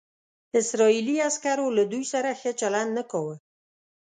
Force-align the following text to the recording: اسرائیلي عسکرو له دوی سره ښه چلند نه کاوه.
اسرائیلي 0.59 1.15
عسکرو 1.29 1.67
له 1.77 1.83
دوی 1.91 2.03
سره 2.13 2.29
ښه 2.39 2.51
چلند 2.61 2.91
نه 2.97 3.03
کاوه. 3.11 3.35